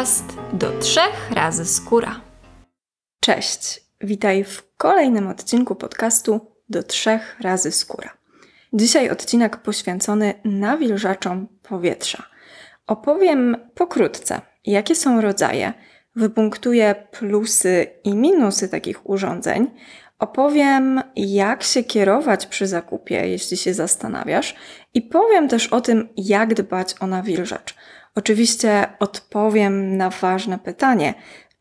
podcast 0.00 0.36
do 0.52 0.78
trzech 0.78 1.30
razy 1.30 1.64
skóra. 1.64 2.20
Cześć, 3.20 3.80
witaj 4.00 4.44
w 4.44 4.76
kolejnym 4.76 5.26
odcinku 5.26 5.74
podcastu 5.74 6.40
do 6.68 6.82
trzech 6.82 7.36
razy 7.40 7.72
skóra. 7.72 8.10
Dzisiaj 8.72 9.10
odcinek 9.10 9.56
poświęcony 9.56 10.34
nawilżaczom 10.44 11.48
powietrza. 11.62 12.22
Opowiem 12.86 13.56
pokrótce, 13.74 14.40
jakie 14.64 14.94
są 14.94 15.20
rodzaje, 15.20 15.72
wypunktuję 16.16 16.94
plusy 17.10 17.86
i 18.04 18.14
minusy 18.14 18.68
takich 18.68 19.10
urządzeń, 19.10 19.70
opowiem, 20.18 21.00
jak 21.16 21.62
się 21.62 21.84
kierować 21.84 22.46
przy 22.46 22.66
zakupie, 22.66 23.28
jeśli 23.28 23.56
się 23.56 23.74
zastanawiasz, 23.74 24.54
i 24.94 25.02
powiem 25.02 25.48
też 25.48 25.66
o 25.66 25.80
tym, 25.80 26.08
jak 26.16 26.54
dbać 26.54 26.94
o 27.00 27.06
nawilżacz. 27.06 27.74
Oczywiście 28.14 28.86
odpowiem 29.00 29.96
na 29.96 30.10
ważne 30.10 30.58
pytanie, 30.58 31.14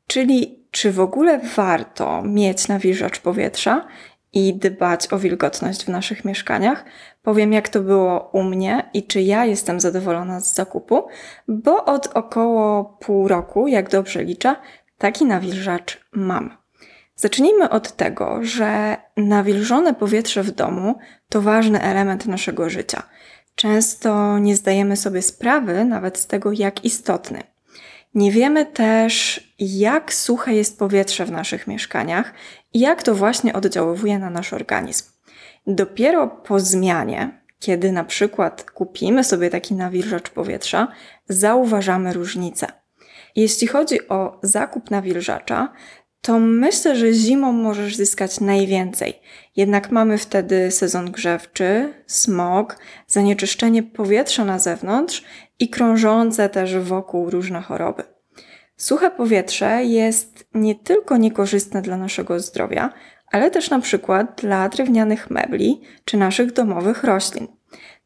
czyli 0.07 0.65
czy 0.71 0.91
w 0.91 0.99
ogóle 0.99 1.39
warto 1.55 2.21
mieć 2.21 2.67
nawilżacz 2.67 3.19
powietrza 3.19 3.87
i 4.33 4.53
dbać 4.53 5.13
o 5.13 5.19
wilgotność 5.19 5.85
w 5.85 5.89
naszych 5.89 6.25
mieszkaniach. 6.25 6.85
Powiem, 7.21 7.53
jak 7.53 7.69
to 7.69 7.81
było 7.81 8.29
u 8.33 8.43
mnie 8.43 8.89
i 8.93 9.03
czy 9.03 9.21
ja 9.21 9.45
jestem 9.45 9.79
zadowolona 9.79 10.39
z 10.39 10.53
zakupu, 10.55 11.07
bo 11.47 11.85
od 11.85 12.07
około 12.07 12.83
pół 12.83 13.27
roku, 13.27 13.67
jak 13.67 13.89
dobrze 13.89 14.23
liczę, 14.23 14.55
taki 14.97 15.25
nawilżacz 15.25 16.05
mam. 16.11 16.57
Zacznijmy 17.15 17.69
od 17.69 17.91
tego, 17.91 18.39
że 18.41 18.97
nawilżone 19.17 19.93
powietrze 19.93 20.43
w 20.43 20.51
domu 20.51 20.95
to 21.29 21.41
ważny 21.41 21.81
element 21.81 22.25
naszego 22.25 22.69
życia. 22.69 23.03
Często 23.59 24.39
nie 24.39 24.55
zdajemy 24.55 24.97
sobie 24.97 25.21
sprawy 25.21 25.85
nawet 25.85 26.17
z 26.17 26.27
tego, 26.27 26.51
jak 26.51 26.85
istotny. 26.85 27.43
Nie 28.13 28.31
wiemy 28.31 28.65
też, 28.65 29.43
jak 29.59 30.13
suche 30.13 30.53
jest 30.53 30.79
powietrze 30.79 31.25
w 31.25 31.31
naszych 31.31 31.67
mieszkaniach 31.67 32.33
i 32.73 32.79
jak 32.79 33.03
to 33.03 33.15
właśnie 33.15 33.53
oddziaływuje 33.53 34.19
na 34.19 34.29
nasz 34.29 34.53
organizm. 34.53 35.05
Dopiero 35.67 36.27
po 36.27 36.59
zmianie, 36.59 37.41
kiedy 37.59 37.91
na 37.91 38.03
przykład 38.03 38.71
kupimy 38.71 39.23
sobie 39.23 39.49
taki 39.49 39.75
nawilżacz 39.75 40.29
powietrza, 40.29 40.87
zauważamy 41.29 42.13
różnicę. 42.13 42.67
Jeśli 43.35 43.67
chodzi 43.67 44.07
o 44.07 44.39
zakup 44.43 44.91
nawilżacza, 44.91 45.73
to 46.21 46.39
myślę, 46.39 46.95
że 46.95 47.13
zimą 47.13 47.51
możesz 47.51 47.95
zyskać 47.95 48.39
najwięcej. 48.39 49.13
Jednak 49.55 49.91
mamy 49.91 50.17
wtedy 50.17 50.71
sezon 50.71 51.11
grzewczy, 51.11 51.93
smog, 52.07 52.77
zanieczyszczenie 53.07 53.83
powietrza 53.83 54.45
na 54.45 54.59
zewnątrz 54.59 55.23
i 55.59 55.69
krążące 55.69 56.49
też 56.49 56.77
wokół 56.77 57.29
różne 57.29 57.61
choroby. 57.61 58.03
Suche 58.77 59.11
powietrze 59.11 59.83
jest 59.83 60.47
nie 60.53 60.75
tylko 60.75 61.17
niekorzystne 61.17 61.81
dla 61.81 61.97
naszego 61.97 62.39
zdrowia, 62.39 62.93
ale 63.31 63.51
też 63.51 63.69
na 63.69 63.79
przykład 63.79 64.41
dla 64.41 64.69
drewnianych 64.69 65.29
mebli 65.29 65.81
czy 66.05 66.17
naszych 66.17 66.53
domowych 66.53 67.03
roślin. 67.03 67.58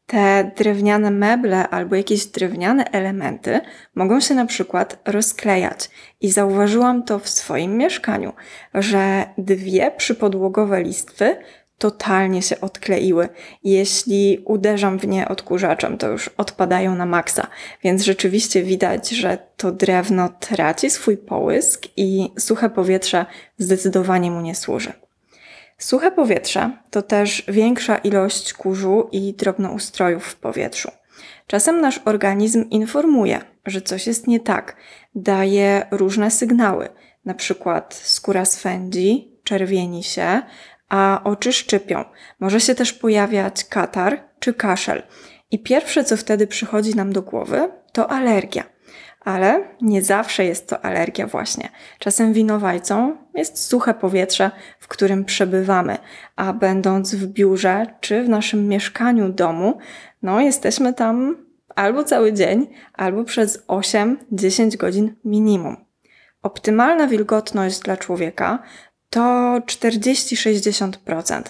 Te 0.06 0.50
drewniane 0.56 1.10
meble 1.10 1.68
albo 1.68 1.96
jakieś 1.96 2.26
drewniane 2.26 2.84
elementy 2.84 3.60
mogą 3.94 4.20
się 4.20 4.34
na 4.34 4.46
przykład 4.46 4.98
rozklejać. 5.04 5.90
I 6.20 6.30
zauważyłam 6.30 7.02
to 7.02 7.18
w 7.18 7.28
swoim 7.28 7.76
mieszkaniu, 7.76 8.32
że 8.74 9.24
dwie 9.38 9.90
przypodłogowe 9.90 10.82
listwy 10.82 11.36
totalnie 11.78 12.42
się 12.42 12.60
odkleiły. 12.60 13.28
Jeśli 13.64 14.42
uderzam 14.44 14.98
w 14.98 15.06
nie 15.06 15.28
odkurzaczem, 15.28 15.98
to 15.98 16.08
już 16.08 16.28
odpadają 16.28 16.94
na 16.94 17.06
maksa. 17.06 17.46
Więc 17.82 18.02
rzeczywiście 18.02 18.62
widać, 18.62 19.10
że 19.10 19.38
to 19.56 19.72
drewno 19.72 20.28
traci 20.28 20.90
swój 20.90 21.16
połysk 21.16 21.86
i 21.96 22.30
suche 22.38 22.70
powietrze 22.70 23.26
zdecydowanie 23.58 24.30
mu 24.30 24.40
nie 24.40 24.54
służy. 24.54 25.03
Suche 25.78 26.10
powietrze 26.10 26.70
to 26.90 27.02
też 27.02 27.44
większa 27.48 27.96
ilość 27.96 28.52
kurzu 28.52 29.08
i 29.12 29.34
drobnoustrojów 29.34 30.24
w 30.26 30.36
powietrzu. 30.36 30.90
Czasem 31.46 31.80
nasz 31.80 32.00
organizm 32.04 32.70
informuje, 32.70 33.40
że 33.66 33.82
coś 33.82 34.06
jest 34.06 34.26
nie 34.26 34.40
tak, 34.40 34.76
daje 35.14 35.86
różne 35.90 36.30
sygnały, 36.30 36.88
na 37.24 37.34
przykład 37.34 37.94
skóra 37.94 38.44
swędzi, 38.44 39.38
czerwieni 39.44 40.02
się, 40.02 40.42
a 40.88 41.20
oczy 41.24 41.52
szczypią. 41.52 42.04
Może 42.40 42.60
się 42.60 42.74
też 42.74 42.92
pojawiać 42.92 43.64
katar 43.64 44.24
czy 44.38 44.54
kaszel. 44.54 45.02
I 45.50 45.58
pierwsze, 45.58 46.04
co 46.04 46.16
wtedy 46.16 46.46
przychodzi 46.46 46.94
nam 46.96 47.12
do 47.12 47.22
głowy, 47.22 47.68
to 47.92 48.10
alergia. 48.10 48.73
Ale 49.24 49.64
nie 49.80 50.02
zawsze 50.02 50.44
jest 50.44 50.68
to 50.68 50.84
alergia 50.84 51.26
właśnie. 51.26 51.68
Czasem 51.98 52.32
winowajcą 52.32 53.16
jest 53.34 53.66
suche 53.66 53.94
powietrze, 53.94 54.50
w 54.80 54.88
którym 54.88 55.24
przebywamy, 55.24 55.98
a 56.36 56.52
będąc 56.52 57.14
w 57.14 57.26
biurze 57.26 57.86
czy 58.00 58.22
w 58.22 58.28
naszym 58.28 58.68
mieszkaniu 58.68 59.28
domu, 59.28 59.78
no 60.22 60.40
jesteśmy 60.40 60.94
tam 60.94 61.36
albo 61.74 62.04
cały 62.04 62.32
dzień, 62.32 62.66
albo 62.92 63.24
przez 63.24 63.66
8-10 63.66 64.76
godzin 64.76 65.14
minimum. 65.24 65.76
Optymalna 66.42 67.06
wilgotność 67.06 67.80
dla 67.80 67.96
człowieka 67.96 68.62
to 69.10 69.20
40-60%. 69.66 71.42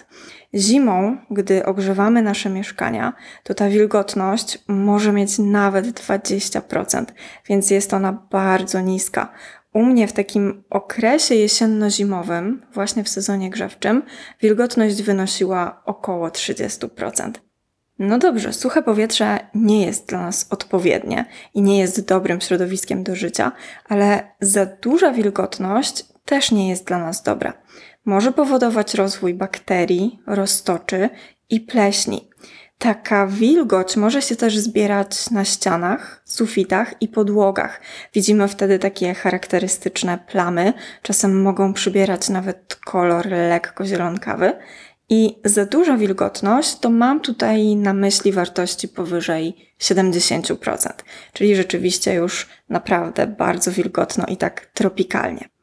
Zimą, 0.53 1.17
gdy 1.31 1.65
ogrzewamy 1.65 2.21
nasze 2.21 2.49
mieszkania, 2.49 3.13
to 3.43 3.53
ta 3.53 3.69
wilgotność 3.69 4.59
może 4.67 5.11
mieć 5.11 5.39
nawet 5.39 5.85
20%, 5.85 7.05
więc 7.49 7.71
jest 7.71 7.93
ona 7.93 8.13
bardzo 8.31 8.81
niska. 8.81 9.31
U 9.73 9.83
mnie 9.83 10.07
w 10.07 10.13
takim 10.13 10.63
okresie 10.69 11.35
jesienno-zimowym, 11.35 12.61
właśnie 12.73 13.03
w 13.03 13.09
sezonie 13.09 13.49
grzewczym, 13.49 14.03
wilgotność 14.41 15.01
wynosiła 15.01 15.81
około 15.85 16.27
30%. 16.27 17.31
No 17.99 18.17
dobrze, 18.17 18.53
suche 18.53 18.83
powietrze 18.83 19.39
nie 19.55 19.85
jest 19.85 20.09
dla 20.09 20.21
nas 20.21 20.47
odpowiednie 20.49 21.25
i 21.53 21.61
nie 21.61 21.79
jest 21.79 22.07
dobrym 22.07 22.41
środowiskiem 22.41 23.03
do 23.03 23.15
życia, 23.15 23.51
ale 23.89 24.31
za 24.39 24.65
duża 24.65 25.11
wilgotność 25.11 26.05
też 26.25 26.51
nie 26.51 26.69
jest 26.69 26.85
dla 26.85 26.99
nas 26.99 27.23
dobra. 27.23 27.53
Może 28.05 28.31
powodować 28.31 28.93
rozwój 28.93 29.33
bakterii, 29.33 30.19
roztoczy 30.27 31.09
i 31.49 31.59
pleśni. 31.59 32.29
Taka 32.77 33.27
wilgoć 33.27 33.97
może 33.97 34.21
się 34.21 34.35
też 34.35 34.57
zbierać 34.57 35.29
na 35.29 35.45
ścianach, 35.45 36.21
sufitach 36.25 36.93
i 37.01 37.07
podłogach. 37.07 37.81
Widzimy 38.13 38.47
wtedy 38.47 38.79
takie 38.79 39.13
charakterystyczne 39.13 40.19
plamy, 40.27 40.73
czasem 41.01 41.41
mogą 41.41 41.73
przybierać 41.73 42.29
nawet 42.29 42.75
kolor 42.75 43.27
lekko 43.27 43.85
zielonkawy. 43.85 44.53
I 45.09 45.39
za 45.45 45.65
duża 45.65 45.97
wilgotność 45.97 46.79
to 46.79 46.89
mam 46.89 47.19
tutaj 47.19 47.75
na 47.75 47.93
myśli 47.93 48.31
wartości 48.31 48.87
powyżej 48.87 49.73
70%, 49.79 50.89
czyli 51.33 51.55
rzeczywiście 51.55 52.13
już 52.13 52.47
naprawdę 52.69 53.27
bardzo 53.27 53.71
wilgotno 53.71 54.25
i 54.25 54.37
tak 54.37 54.65
tropikalnie. 54.65 55.54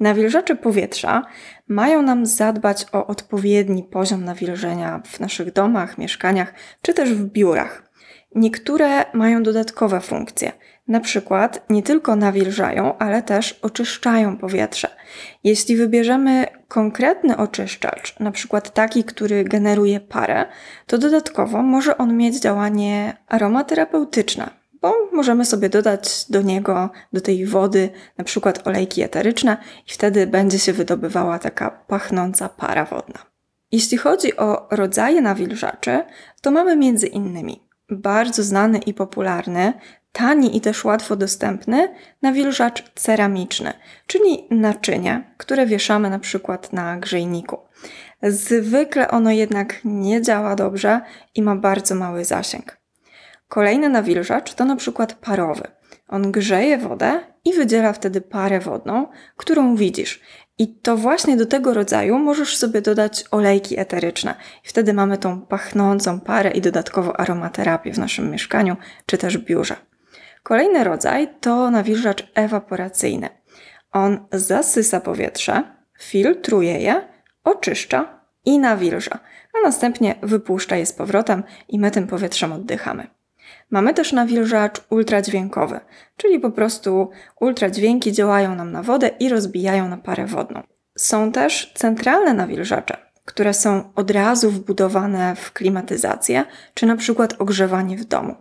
Nawilżacze 0.00 0.56
powietrza 0.56 1.22
mają 1.68 2.02
nam 2.02 2.26
zadbać 2.26 2.86
o 2.92 3.06
odpowiedni 3.06 3.82
poziom 3.82 4.24
nawilżenia 4.24 5.02
w 5.06 5.20
naszych 5.20 5.52
domach, 5.52 5.98
mieszkaniach 5.98 6.54
czy 6.82 6.94
też 6.94 7.14
w 7.14 7.24
biurach. 7.24 7.90
Niektóre 8.34 9.04
mają 9.14 9.42
dodatkowe 9.42 10.00
funkcje. 10.00 10.52
Na 10.88 11.00
przykład 11.00 11.66
nie 11.70 11.82
tylko 11.82 12.16
nawilżają, 12.16 12.98
ale 12.98 13.22
też 13.22 13.58
oczyszczają 13.62 14.36
powietrze. 14.36 14.88
Jeśli 15.44 15.76
wybierzemy 15.76 16.46
konkretny 16.68 17.36
oczyszczacz, 17.36 18.20
na 18.20 18.30
przykład 18.30 18.74
taki, 18.74 19.04
który 19.04 19.44
generuje 19.44 20.00
parę, 20.00 20.46
to 20.86 20.98
dodatkowo 20.98 21.62
może 21.62 21.98
on 21.98 22.16
mieć 22.16 22.40
działanie 22.40 23.16
aromaterapeutyczne, 23.28 24.59
bo 24.82 24.94
możemy 25.12 25.44
sobie 25.44 25.68
dodać 25.68 26.24
do 26.28 26.42
niego, 26.42 26.90
do 27.12 27.20
tej 27.20 27.46
wody, 27.46 27.90
na 28.18 28.24
przykład 28.24 28.66
olejki 28.66 29.02
eteryczne 29.02 29.56
i 29.86 29.92
wtedy 29.92 30.26
będzie 30.26 30.58
się 30.58 30.72
wydobywała 30.72 31.38
taka 31.38 31.70
pachnąca 31.70 32.48
para 32.48 32.84
wodna. 32.84 33.30
Jeśli 33.72 33.98
chodzi 33.98 34.36
o 34.36 34.68
rodzaje 34.70 35.22
nawilżaczy, 35.22 36.04
to 36.42 36.50
mamy 36.50 36.76
między 36.76 37.06
innymi 37.06 37.70
bardzo 37.90 38.42
znany 38.42 38.78
i 38.78 38.94
popularny, 38.94 39.72
tani 40.12 40.56
i 40.56 40.60
też 40.60 40.84
łatwo 40.84 41.16
dostępny 41.16 41.94
nawilżacz 42.22 42.92
ceramiczny, 42.94 43.72
czyli 44.06 44.46
naczynie, 44.50 45.34
które 45.36 45.66
wieszamy 45.66 46.10
na 46.10 46.18
przykład 46.18 46.72
na 46.72 46.96
grzejniku. 46.96 47.58
Zwykle 48.22 49.10
ono 49.10 49.30
jednak 49.30 49.80
nie 49.84 50.22
działa 50.22 50.56
dobrze 50.56 51.00
i 51.34 51.42
ma 51.42 51.56
bardzo 51.56 51.94
mały 51.94 52.24
zasięg. 52.24 52.79
Kolejny 53.50 53.88
nawilżacz 53.88 54.54
to 54.54 54.64
na 54.64 54.76
przykład 54.76 55.14
parowy. 55.14 55.62
On 56.08 56.32
grzeje 56.32 56.78
wodę 56.78 57.20
i 57.44 57.52
wydziela 57.52 57.92
wtedy 57.92 58.20
parę 58.20 58.60
wodną, 58.60 59.06
którą 59.36 59.76
widzisz. 59.76 60.20
I 60.58 60.74
to 60.74 60.96
właśnie 60.96 61.36
do 61.36 61.46
tego 61.46 61.74
rodzaju 61.74 62.18
możesz 62.18 62.56
sobie 62.56 62.82
dodać 62.82 63.24
olejki 63.30 63.80
eteryczne. 63.80 64.34
I 64.64 64.68
wtedy 64.68 64.94
mamy 64.94 65.18
tą 65.18 65.40
pachnącą 65.40 66.20
parę 66.20 66.50
i 66.50 66.60
dodatkowo 66.60 67.20
aromaterapię 67.20 67.92
w 67.92 67.98
naszym 67.98 68.30
mieszkaniu 68.30 68.76
czy 69.06 69.18
też 69.18 69.38
biurze. 69.38 69.76
Kolejny 70.42 70.84
rodzaj 70.84 71.28
to 71.40 71.70
nawilżacz 71.70 72.30
ewaporacyjny. 72.34 73.28
On 73.92 74.26
zasysa 74.32 75.00
powietrze, 75.00 75.62
filtruje 76.00 76.78
je, 76.78 77.08
oczyszcza 77.44 78.20
i 78.44 78.58
nawilża, 78.58 79.18
a 79.54 79.66
następnie 79.66 80.14
wypuszcza 80.22 80.76
je 80.76 80.86
z 80.86 80.92
powrotem 80.92 81.42
i 81.68 81.78
my 81.78 81.90
tym 81.90 82.06
powietrzem 82.06 82.52
oddychamy. 82.52 83.19
Mamy 83.70 83.94
też 83.94 84.12
nawilżacz 84.12 84.80
ultradźwiękowy, 84.90 85.80
czyli 86.16 86.40
po 86.40 86.50
prostu 86.50 87.10
ultradźwięki 87.40 88.12
działają 88.12 88.54
nam 88.54 88.72
na 88.72 88.82
wodę 88.82 89.10
i 89.20 89.28
rozbijają 89.28 89.88
na 89.88 89.96
parę 89.96 90.26
wodną. 90.26 90.62
Są 90.98 91.32
też 91.32 91.72
centralne 91.74 92.34
nawilżacze, 92.34 92.96
które 93.24 93.54
są 93.54 93.92
od 93.94 94.10
razu 94.10 94.50
wbudowane 94.50 95.36
w 95.36 95.52
klimatyzację, 95.52 96.44
czy 96.74 96.86
na 96.86 96.96
przykład 96.96 97.34
ogrzewanie 97.38 97.96
w 97.96 98.04
domu. 98.04 98.34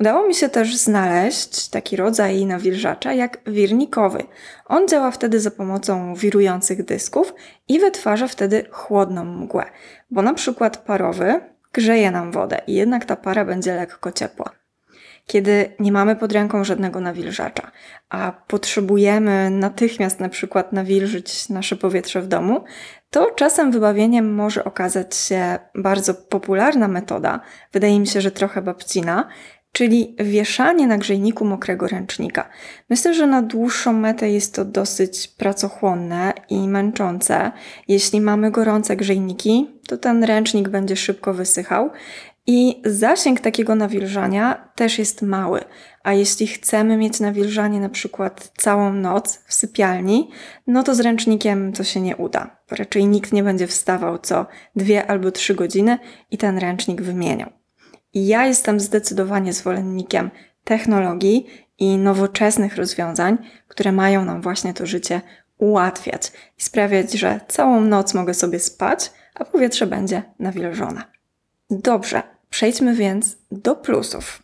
Udało 0.00 0.28
mi 0.28 0.34
się 0.34 0.48
też 0.48 0.76
znaleźć 0.76 1.68
taki 1.68 1.96
rodzaj 1.96 2.46
nawilżacza 2.46 3.12
jak 3.12 3.38
wirnikowy. 3.46 4.24
On 4.66 4.88
działa 4.88 5.10
wtedy 5.10 5.40
za 5.40 5.50
pomocą 5.50 6.14
wirujących 6.14 6.84
dysków 6.84 7.34
i 7.68 7.78
wytwarza 7.78 8.28
wtedy 8.28 8.64
chłodną 8.70 9.24
mgłę, 9.24 9.64
bo 10.10 10.22
na 10.22 10.34
przykład 10.34 10.76
parowy 10.76 11.40
grzeje 11.72 12.10
nam 12.10 12.32
wodę 12.32 12.60
i 12.66 12.74
jednak 12.74 13.04
ta 13.04 13.16
para 13.16 13.44
będzie 13.44 13.76
lekko 13.76 14.12
ciepła. 14.12 14.59
Kiedy 15.30 15.72
nie 15.80 15.92
mamy 15.92 16.16
pod 16.16 16.32
ręką 16.32 16.64
żadnego 16.64 17.00
nawilżacza, 17.00 17.70
a 18.08 18.32
potrzebujemy 18.46 19.50
natychmiast 19.50 20.20
na 20.20 20.28
przykład 20.28 20.72
nawilżyć 20.72 21.48
nasze 21.48 21.76
powietrze 21.76 22.22
w 22.22 22.26
domu, 22.26 22.64
to 23.10 23.30
czasem 23.30 23.70
wybawieniem 23.70 24.34
może 24.34 24.64
okazać 24.64 25.16
się 25.16 25.58
bardzo 25.74 26.14
popularna 26.14 26.88
metoda, 26.88 27.40
wydaje 27.72 28.00
mi 28.00 28.06
się, 28.06 28.20
że 28.20 28.30
trochę 28.30 28.62
babcina, 28.62 29.28
czyli 29.72 30.16
wieszanie 30.18 30.86
na 30.86 30.98
grzejniku 30.98 31.44
mokrego 31.44 31.88
ręcznika. 31.88 32.48
Myślę, 32.88 33.14
że 33.14 33.26
na 33.26 33.42
dłuższą 33.42 33.92
metę 33.92 34.30
jest 34.30 34.54
to 34.54 34.64
dosyć 34.64 35.28
pracochłonne 35.28 36.32
i 36.48 36.68
męczące. 36.68 37.52
Jeśli 37.88 38.20
mamy 38.20 38.50
gorące 38.50 38.96
grzejniki, 38.96 39.80
to 39.88 39.96
ten 39.96 40.24
ręcznik 40.24 40.68
będzie 40.68 40.96
szybko 40.96 41.34
wysychał 41.34 41.90
i 42.46 42.82
zasięg 42.84 43.40
takiego 43.40 43.74
nawilżania 43.74 44.70
też 44.74 44.98
jest 44.98 45.22
mały. 45.22 45.60
A 46.02 46.12
jeśli 46.12 46.46
chcemy 46.46 46.96
mieć 46.96 47.20
nawilżanie 47.20 47.80
na 47.80 47.88
przykład 47.88 48.52
całą 48.56 48.92
noc 48.92 49.44
w 49.46 49.54
sypialni, 49.54 50.30
no 50.66 50.82
to 50.82 50.94
z 50.94 51.00
ręcznikiem 51.00 51.72
to 51.72 51.84
się 51.84 52.00
nie 52.00 52.16
uda. 52.16 52.56
Raczej 52.70 53.06
nikt 53.06 53.32
nie 53.32 53.42
będzie 53.42 53.66
wstawał 53.66 54.18
co 54.18 54.46
dwie 54.76 55.06
albo 55.06 55.30
trzy 55.30 55.54
godziny 55.54 55.98
i 56.30 56.38
ten 56.38 56.58
ręcznik 56.58 57.02
wymieniał. 57.02 57.50
I 58.14 58.26
ja 58.26 58.46
jestem 58.46 58.80
zdecydowanie 58.80 59.52
zwolennikiem 59.52 60.30
technologii 60.64 61.46
i 61.78 61.98
nowoczesnych 61.98 62.76
rozwiązań, 62.76 63.38
które 63.68 63.92
mają 63.92 64.24
nam 64.24 64.42
właśnie 64.42 64.74
to 64.74 64.86
życie 64.86 65.20
ułatwiać 65.58 66.32
i 66.58 66.62
sprawiać, 66.62 67.12
że 67.12 67.40
całą 67.48 67.80
noc 67.80 68.14
mogę 68.14 68.34
sobie 68.34 68.58
spać, 68.58 69.12
a 69.34 69.44
powietrze 69.44 69.86
będzie 69.86 70.22
nawilżone. 70.38 71.19
Dobrze, 71.70 72.22
przejdźmy 72.50 72.94
więc 72.94 73.36
do 73.50 73.76
plusów. 73.76 74.42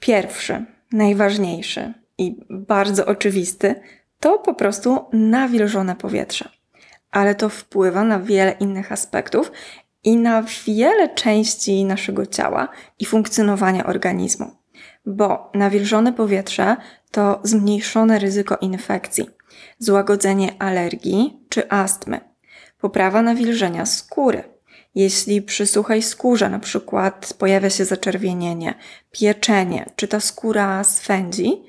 Pierwszy, 0.00 0.64
najważniejszy 0.92 1.94
i 2.18 2.44
bardzo 2.50 3.06
oczywisty 3.06 3.74
to 4.20 4.38
po 4.38 4.54
prostu 4.54 5.04
nawilżone 5.12 5.96
powietrze. 5.96 6.48
Ale 7.10 7.34
to 7.34 7.48
wpływa 7.48 8.04
na 8.04 8.20
wiele 8.20 8.52
innych 8.52 8.92
aspektów 8.92 9.52
i 10.04 10.16
na 10.16 10.44
wiele 10.66 11.08
części 11.08 11.84
naszego 11.84 12.26
ciała 12.26 12.68
i 12.98 13.04
funkcjonowania 13.04 13.86
organizmu. 13.86 14.50
Bo 15.06 15.50
nawilżone 15.54 16.12
powietrze 16.12 16.76
to 17.10 17.40
zmniejszone 17.42 18.18
ryzyko 18.18 18.56
infekcji, 18.60 19.30
złagodzenie 19.78 20.62
alergii 20.62 21.40
czy 21.48 21.70
astmy, 21.70 22.20
poprawa 22.80 23.22
nawilżenia 23.22 23.86
skóry. 23.86 24.59
Jeśli 24.94 25.42
przy 25.42 25.66
suchej 25.66 26.02
skórze 26.02 26.50
na 26.50 26.58
przykład 26.58 27.34
pojawia 27.38 27.70
się 27.70 27.84
zaczerwienienie, 27.84 28.74
pieczenie, 29.10 29.86
czy 29.96 30.08
ta 30.08 30.20
skóra 30.20 30.84
swędzi, 30.84 31.62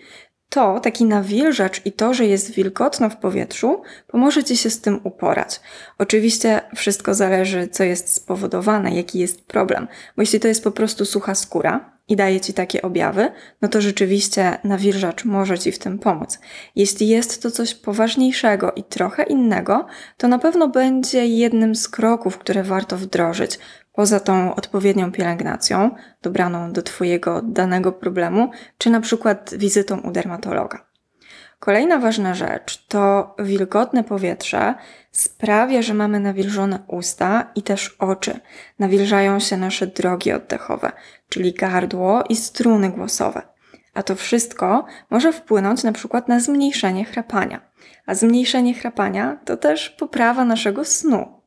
to 0.52 0.80
taki 0.80 1.06
nawilżacz 1.06 1.82
i 1.86 1.92
to, 1.92 2.14
że 2.14 2.26
jest 2.26 2.52
wilgotno 2.52 3.10
w 3.10 3.18
powietrzu, 3.18 3.82
pomoże 4.08 4.44
Ci 4.44 4.58
się 4.58 4.70
z 4.70 4.82
tym 4.82 5.00
uporać. 5.04 5.60
Oczywiście 5.98 6.62
wszystko 6.76 7.14
zależy, 7.14 7.68
co 7.68 7.84
jest 7.84 8.14
spowodowane, 8.14 8.96
jaki 8.96 9.20
jest 9.20 9.46
problem, 9.46 9.88
bo 10.16 10.22
jeśli 10.22 10.40
to 10.40 10.48
jest 10.48 10.64
po 10.64 10.72
prostu 10.72 11.06
sucha 11.06 11.36
skóra 11.36 11.92
i 12.08 12.16
daje 12.16 12.40
Ci 12.40 12.54
takie 12.54 12.82
objawy, 12.82 13.32
no 13.62 13.68
to 13.68 13.82
rzeczywiście 13.82 14.58
nawilżacz 14.64 15.26
może 15.26 15.60
Ci 15.60 15.72
w 15.72 15.80
tym 15.80 16.00
pomóc. 16.00 16.40
Jeśli 16.76 17.08
jest 17.08 17.42
to 17.42 17.52
coś 17.52 17.76
poważniejszego 17.76 18.72
i 18.72 18.84
trochę 18.84 19.24
innego, 19.24 19.86
to 20.18 20.28
na 20.28 20.40
pewno 20.40 20.68
będzie 20.68 21.28
jednym 21.28 21.76
z 21.76 21.90
kroków, 21.90 22.38
które 22.38 22.64
warto 22.64 22.98
wdrożyć, 22.98 23.60
poza 23.94 24.20
tą 24.20 24.56
odpowiednią 24.56 25.12
pielęgnacją, 25.12 25.92
dobraną 26.22 26.72
do 26.72 26.82
Twojego 26.82 27.42
danego 27.42 27.92
problemu, 27.92 28.52
czy 28.78 28.90
na 28.90 29.02
przykład 29.02 29.56
wizytą 29.56 30.00
u 30.00 30.12
dermatologa. 30.12 30.92
Kolejna 31.60 31.98
ważna 31.98 32.34
rzecz 32.34 32.86
to 32.88 33.36
wilgotne 33.40 34.04
powietrze 34.04 34.76
sprawia, 35.12 35.82
że 35.82 35.94
mamy 35.94 36.20
nawilżone 36.20 36.80
usta 36.88 37.52
i 37.56 37.62
też 37.62 37.96
oczy. 38.00 38.40
Nawilżają 38.80 39.40
się 39.40 39.58
nasze 39.58 39.88
drogi 39.88 40.32
oddechowe, 40.32 40.92
czyli 41.30 41.54
gardło 41.54 42.24
i 42.30 42.36
struny 42.36 42.90
głosowe. 42.90 43.42
A 43.94 44.04
to 44.04 44.16
wszystko 44.16 44.86
może 45.10 45.34
wpłynąć 45.34 45.84
na 45.84 45.92
przykład 45.92 46.28
na 46.28 46.40
zmniejszenie 46.40 47.06
chrapania. 47.06 47.62
A 48.06 48.16
zmniejszenie 48.16 48.74
chrapania 48.74 49.38
to 49.46 49.58
też 49.58 49.90
poprawa 49.90 50.46
naszego 50.46 50.86
snu. 50.86 51.41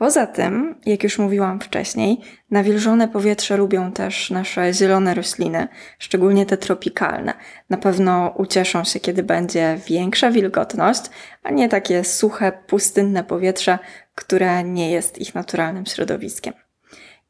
Poza 0.00 0.26
tym, 0.26 0.74
jak 0.86 1.02
już 1.02 1.18
mówiłam 1.18 1.60
wcześniej, 1.60 2.20
nawilżone 2.50 3.08
powietrze 3.08 3.56
lubią 3.56 3.92
też 3.92 4.30
nasze 4.30 4.74
zielone 4.74 5.14
rośliny, 5.14 5.68
szczególnie 5.98 6.46
te 6.46 6.56
tropikalne. 6.56 7.34
Na 7.70 7.76
pewno 7.76 8.34
ucieszą 8.36 8.84
się, 8.84 9.00
kiedy 9.00 9.22
będzie 9.22 9.78
większa 9.88 10.30
wilgotność, 10.30 11.02
a 11.42 11.50
nie 11.50 11.68
takie 11.68 12.04
suche, 12.04 12.52
pustynne 12.66 13.24
powietrze, 13.24 13.78
które 14.14 14.64
nie 14.64 14.90
jest 14.90 15.18
ich 15.18 15.34
naturalnym 15.34 15.86
środowiskiem. 15.86 16.54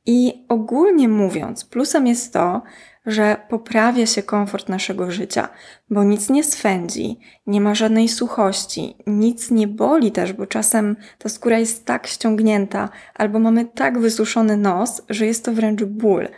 I 0.06 0.44
ogólnie 0.48 1.08
mówiąc, 1.08 1.64
plusem 1.64 2.06
jest 2.06 2.32
to, 2.32 2.62
że 3.06 3.36
poprawia 3.48 4.06
się 4.06 4.22
komfort 4.22 4.68
naszego 4.68 5.10
życia, 5.10 5.48
bo 5.90 6.04
nic 6.04 6.30
nie 6.30 6.44
swędzi, 6.44 7.20
nie 7.46 7.60
ma 7.60 7.74
żadnej 7.74 8.08
suchości, 8.08 8.96
nic 9.06 9.50
nie 9.50 9.68
boli 9.68 10.12
też, 10.12 10.32
bo 10.32 10.46
czasem 10.46 10.96
ta 11.18 11.28
skóra 11.28 11.58
jest 11.58 11.84
tak 11.84 12.06
ściągnięta, 12.06 12.88
albo 13.14 13.38
mamy 13.38 13.64
tak 13.64 13.98
wysuszony 13.98 14.56
nos, 14.56 15.02
że 15.08 15.26
jest 15.26 15.44
to 15.44 15.52
wręcz 15.52 15.84
ból. 15.84 16.28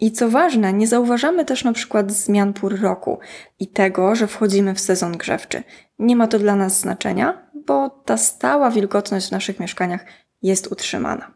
I 0.00 0.12
co 0.12 0.30
ważne, 0.30 0.72
nie 0.72 0.86
zauważamy 0.86 1.44
też 1.44 1.64
na 1.64 1.72
przykład 1.72 2.12
zmian 2.12 2.52
pór 2.52 2.80
roku 2.80 3.18
i 3.58 3.68
tego, 3.68 4.14
że 4.14 4.26
wchodzimy 4.26 4.74
w 4.74 4.80
sezon 4.80 5.16
grzewczy. 5.16 5.62
Nie 5.98 6.16
ma 6.16 6.26
to 6.26 6.38
dla 6.38 6.56
nas 6.56 6.80
znaczenia, 6.80 7.50
bo 7.66 7.90
ta 7.90 8.16
stała 8.16 8.70
wilgotność 8.70 9.28
w 9.28 9.32
naszych 9.32 9.60
mieszkaniach 9.60 10.04
jest 10.42 10.72
utrzymana. 10.72 11.34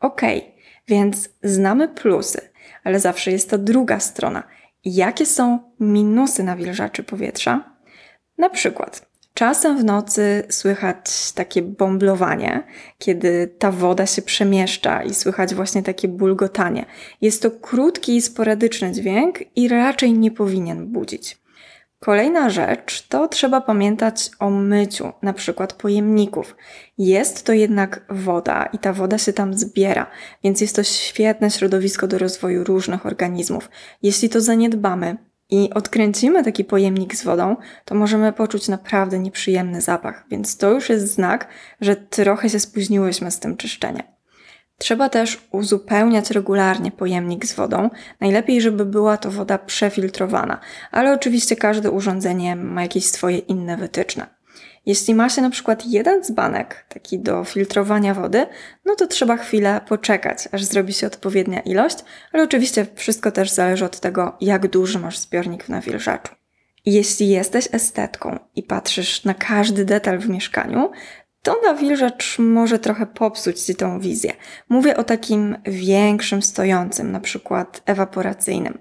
Okay, 0.00 0.42
więc 0.88 1.28
znamy 1.42 1.88
plusy 1.88 2.40
ale 2.84 3.00
zawsze 3.00 3.30
jest 3.30 3.50
to 3.50 3.58
druga 3.58 4.00
strona. 4.00 4.42
Jakie 4.84 5.26
są 5.26 5.58
minusy 5.80 6.42
nawilżaczy 6.42 7.02
powietrza? 7.02 7.74
Na 8.38 8.50
przykład, 8.50 9.08
czasem 9.34 9.78
w 9.78 9.84
nocy 9.84 10.42
słychać 10.48 11.32
takie 11.32 11.62
bomblowanie, 11.62 12.62
kiedy 12.98 13.54
ta 13.58 13.72
woda 13.72 14.06
się 14.06 14.22
przemieszcza 14.22 15.02
i 15.02 15.14
słychać 15.14 15.54
właśnie 15.54 15.82
takie 15.82 16.08
bulgotanie. 16.08 16.86
Jest 17.20 17.42
to 17.42 17.50
krótki 17.50 18.16
i 18.16 18.22
sporadyczny 18.22 18.92
dźwięk 18.92 19.38
i 19.56 19.68
raczej 19.68 20.12
nie 20.12 20.30
powinien 20.30 20.86
budzić. 20.86 21.38
Kolejna 22.00 22.50
rzecz 22.50 23.08
to 23.08 23.28
trzeba 23.28 23.60
pamiętać 23.60 24.30
o 24.38 24.50
myciu, 24.50 25.12
na 25.22 25.32
przykład 25.32 25.72
pojemników. 25.72 26.56
Jest 26.98 27.46
to 27.46 27.52
jednak 27.52 28.04
woda 28.10 28.68
i 28.72 28.78
ta 28.78 28.92
woda 28.92 29.18
się 29.18 29.32
tam 29.32 29.54
zbiera, 29.54 30.06
więc 30.44 30.60
jest 30.60 30.76
to 30.76 30.82
świetne 30.82 31.50
środowisko 31.50 32.06
do 32.06 32.18
rozwoju 32.18 32.64
różnych 32.64 33.06
organizmów. 33.06 33.70
Jeśli 34.02 34.28
to 34.28 34.40
zaniedbamy 34.40 35.16
i 35.50 35.70
odkręcimy 35.74 36.44
taki 36.44 36.64
pojemnik 36.64 37.14
z 37.14 37.24
wodą, 37.24 37.56
to 37.84 37.94
możemy 37.94 38.32
poczuć 38.32 38.68
naprawdę 38.68 39.18
nieprzyjemny 39.18 39.80
zapach, 39.80 40.24
więc 40.30 40.56
to 40.56 40.70
już 40.70 40.88
jest 40.88 41.14
znak, 41.14 41.48
że 41.80 41.96
trochę 41.96 42.50
się 42.50 42.60
spóźniłyśmy 42.60 43.30
z 43.30 43.38
tym 43.38 43.56
czyszczeniem. 43.56 44.17
Trzeba 44.78 45.08
też 45.08 45.48
uzupełniać 45.52 46.30
regularnie 46.30 46.92
pojemnik 46.92 47.46
z 47.46 47.54
wodą. 47.54 47.90
Najlepiej, 48.20 48.60
żeby 48.60 48.84
była 48.84 49.16
to 49.16 49.30
woda 49.30 49.58
przefiltrowana, 49.58 50.60
ale 50.90 51.12
oczywiście 51.12 51.56
każde 51.56 51.90
urządzenie 51.90 52.56
ma 52.56 52.82
jakieś 52.82 53.06
swoje 53.06 53.38
inne 53.38 53.76
wytyczne. 53.76 54.38
Jeśli 54.86 55.14
ma 55.14 55.28
się 55.28 55.42
na 55.42 55.50
przykład 55.50 55.86
jeden 55.86 56.22
dzbanek, 56.22 56.84
taki 56.88 57.18
do 57.18 57.44
filtrowania 57.44 58.14
wody, 58.14 58.46
no 58.84 58.94
to 58.94 59.06
trzeba 59.06 59.36
chwilę 59.36 59.80
poczekać, 59.88 60.48
aż 60.52 60.64
zrobi 60.64 60.92
się 60.92 61.06
odpowiednia 61.06 61.60
ilość, 61.60 61.98
ale 62.32 62.42
oczywiście 62.42 62.86
wszystko 62.94 63.30
też 63.30 63.50
zależy 63.50 63.84
od 63.84 64.00
tego, 64.00 64.36
jak 64.40 64.68
duży 64.68 64.98
masz 64.98 65.18
zbiornik 65.18 65.64
w 65.64 65.68
nawilżaczu. 65.68 66.34
Jeśli 66.86 67.28
jesteś 67.28 67.68
estetką 67.72 68.38
i 68.54 68.62
patrzysz 68.62 69.24
na 69.24 69.34
każdy 69.34 69.84
detal 69.84 70.18
w 70.18 70.28
mieszkaniu, 70.28 70.90
to 71.48 71.60
nawilżacz 71.62 72.38
może 72.38 72.78
trochę 72.78 73.06
popsuć 73.06 73.60
Ci 73.60 73.74
tą 73.74 74.00
wizję. 74.00 74.32
Mówię 74.68 74.96
o 74.96 75.04
takim 75.04 75.56
większym, 75.64 76.42
stojącym, 76.42 77.12
na 77.12 77.20
przykład 77.20 77.82
ewaporacyjnym. 77.86 78.78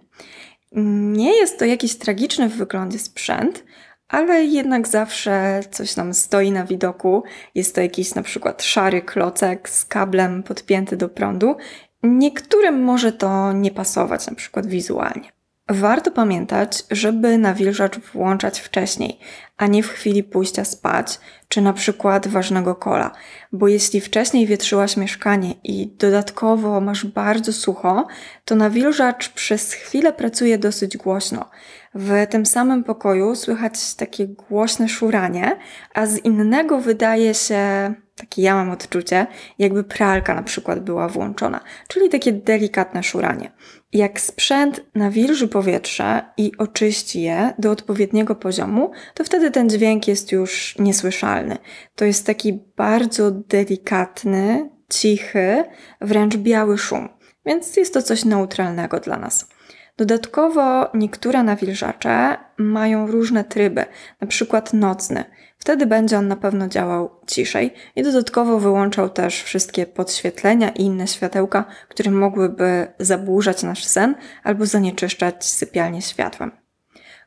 Nie 1.12 1.38
jest 1.38 1.60
to 1.60 1.66
jakiś 1.66 1.96
tragiczny 1.96 2.50
w 2.50 2.56
wyglądzie 2.56 3.00
sprzęt, 3.00 3.64
ale 4.08 4.44
jednak 4.44 4.88
zawsze 4.88 5.62
coś 5.72 5.96
nam 5.96 6.14
stoi 6.14 6.52
na 6.52 6.66
widoku. 6.66 7.24
Jest 7.56 7.76
to 7.76 7.82
jakiś 7.82 8.16
na 8.16 8.24
przykład 8.24 8.64
szary 8.64 9.02
klocek 9.02 9.70
z 9.70 9.86
kablem 9.86 10.44
podpięty 10.44 10.98
do 10.98 11.10
prądu. 11.10 11.56
Niektórym 12.04 12.84
może 12.84 13.12
to 13.12 13.54
nie 13.54 13.72
pasować, 13.72 14.28
na 14.28 14.36
przykład 14.36 14.68
wizualnie. 14.68 15.37
Warto 15.70 16.12
pamiętać, 16.12 16.84
żeby 16.92 17.38
nawilżacz 17.38 18.00
włączać 18.00 18.60
wcześniej, 18.60 19.20
a 19.58 19.68
nie 19.68 19.84
w 19.84 19.88
chwili 19.88 20.24
pójścia 20.24 20.66
spać, 20.66 21.20
czy 21.48 21.62
na 21.62 21.74
przykład 21.74 22.28
ważnego 22.28 22.76
kola, 22.76 23.12
bo 23.52 23.68
jeśli 23.68 24.02
wcześniej 24.02 24.48
wietrzyłaś 24.48 24.98
mieszkanie 24.98 25.54
i 25.64 25.88
dodatkowo 26.00 26.82
masz 26.82 27.06
bardzo 27.06 27.54
sucho, 27.54 28.08
to 28.46 28.56
nawilżacz 28.56 29.30
przez 29.30 29.74
chwilę 29.74 30.14
pracuje 30.14 30.58
dosyć 30.58 30.98
głośno. 30.98 31.50
W 31.96 32.28
tym 32.30 32.46
samym 32.46 32.84
pokoju 32.84 33.36
słychać 33.36 33.96
takie 33.96 34.28
głośne 34.28 34.90
szuranie, 34.90 35.58
a 35.94 36.06
z 36.06 36.18
innego 36.18 36.80
wydaje 36.80 37.34
się 37.34 37.94
takie 38.18 38.42
ja 38.42 38.56
mam 38.56 38.70
odczucie, 38.70 39.28
jakby 39.60 39.84
pralka 39.84 40.34
na 40.34 40.44
przykład 40.44 40.80
była 40.80 41.08
włączona, 41.08 41.60
czyli 41.88 42.10
takie 42.10 42.32
delikatne 42.34 43.04
szuranie. 43.04 43.52
Jak 43.94 44.20
sprzęt 44.22 44.86
nawilży 44.96 45.48
powietrze 45.48 46.26
i 46.38 46.52
oczyści 46.58 47.22
je 47.22 47.54
do 47.60 47.72
odpowiedniego 47.72 48.36
poziomu, 48.36 48.92
to 49.14 49.24
wtedy 49.24 49.52
ten 49.52 49.70
dźwięk 49.70 50.08
jest 50.08 50.32
już 50.32 50.76
niesłyszalny. 50.80 51.58
To 51.96 52.06
jest 52.06 52.26
taki 52.26 52.54
bardzo 52.78 53.32
delikatny, 53.32 54.70
cichy, 54.90 55.64
wręcz 56.02 56.38
biały 56.38 56.78
szum, 56.78 57.10
więc 57.46 57.78
jest 57.78 57.94
to 57.94 58.02
coś 58.02 58.26
neutralnego 58.26 59.00
dla 59.00 59.18
nas. 59.18 59.50
Dodatkowo 59.98 60.92
niektóre 60.94 61.44
nawilżacze 61.44 62.38
mają 62.58 63.08
różne 63.08 63.44
tryby, 63.44 63.86
na 64.22 64.28
przykład 64.28 64.74
nocny. 64.74 65.24
Wtedy 65.58 65.86
będzie 65.86 66.18
on 66.18 66.28
na 66.28 66.36
pewno 66.36 66.68
działał 66.68 67.10
ciszej 67.28 67.74
i 67.96 68.04
dodatkowo 68.04 68.60
wyłączał 68.60 69.10
też 69.10 69.44
wszystkie 69.44 69.86
podświetlenia 69.86 70.70
i 70.70 70.82
inne 70.82 71.08
światełka, 71.08 71.66
które 71.90 72.12
mogłyby 72.12 72.88
zaburzać 73.00 73.64
nasz 73.64 73.86
sen 73.86 74.16
albo 74.44 74.66
zanieczyszczać 74.66 75.46
sypialnię 75.46 76.02
światłem. 76.02 76.52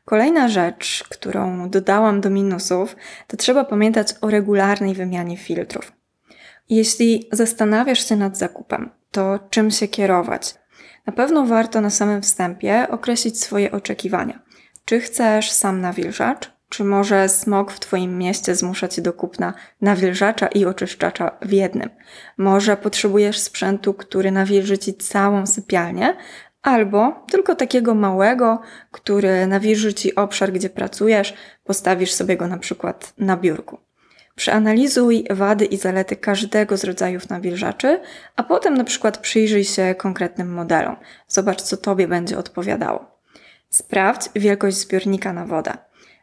Kolejna 0.05 0.49
rzecz, 0.49 1.05
którą 1.09 1.69
dodałam 1.69 2.21
do 2.21 2.29
minusów, 2.29 2.95
to 3.27 3.37
trzeba 3.37 3.63
pamiętać 3.65 4.13
o 4.21 4.29
regularnej 4.29 4.93
wymianie 4.93 5.37
filtrów. 5.37 5.91
Jeśli 6.69 7.29
zastanawiasz 7.31 8.07
się 8.09 8.15
nad 8.15 8.37
zakupem, 8.37 8.89
to 9.11 9.39
czym 9.49 9.71
się 9.71 9.87
kierować? 9.87 10.60
Na 11.05 11.13
pewno 11.13 11.45
warto 11.45 11.81
na 11.81 11.89
samym 11.89 12.21
wstępie 12.21 12.87
określić 12.89 13.39
swoje 13.39 13.71
oczekiwania. 13.71 14.39
Czy 14.85 14.99
chcesz 14.99 15.51
sam 15.51 15.81
nawilżacz? 15.81 16.51
Czy 16.69 16.83
może 16.83 17.29
smog 17.29 17.71
w 17.71 17.79
Twoim 17.79 18.17
mieście 18.17 18.55
zmusza 18.55 18.87
Cię 18.87 19.01
do 19.01 19.13
kupna 19.13 19.53
nawilżacza 19.81 20.47
i 20.47 20.65
oczyszczacza 20.65 21.31
w 21.41 21.51
jednym? 21.51 21.89
Może 22.37 22.77
potrzebujesz 22.77 23.39
sprzętu, 23.39 23.93
który 23.93 24.31
nawilży 24.31 24.77
Ci 24.77 24.93
całą 24.93 25.45
sypialnię, 25.45 26.15
albo 26.61 27.25
tylko 27.31 27.55
takiego 27.55 27.95
małego, 27.95 28.61
który 28.91 29.47
nawilży 29.47 29.93
Ci 29.93 30.15
obszar, 30.15 30.51
gdzie 30.51 30.69
pracujesz, 30.69 31.33
postawisz 31.63 32.13
sobie 32.13 32.37
go 32.37 32.47
na 32.47 32.57
przykład 32.57 33.13
na 33.17 33.37
biurku. 33.37 33.77
Przeanalizuj 34.41 35.25
wady 35.29 35.65
i 35.65 35.77
zalety 35.77 36.15
każdego 36.15 36.77
z 36.77 36.83
rodzajów 36.83 37.29
nawilżaczy, 37.29 37.99
a 38.35 38.43
potem 38.43 38.77
na 38.77 38.83
przykład 38.83 39.17
przyjrzyj 39.17 39.63
się 39.63 39.95
konkretnym 39.97 40.53
modelom. 40.53 40.95
Zobacz, 41.27 41.61
co 41.61 41.77
Tobie 41.77 42.07
będzie 42.07 42.37
odpowiadało. 42.37 43.05
Sprawdź 43.69 44.29
wielkość 44.35 44.77
zbiornika 44.77 45.33
na 45.33 45.45
wodę, 45.45 45.73